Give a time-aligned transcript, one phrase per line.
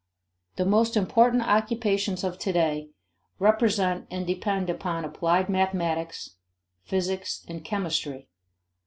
[0.55, 2.89] The most important occupations of today
[3.37, 6.37] represent and depend upon applied mathematics,
[6.85, 8.27] physics, and chemistry.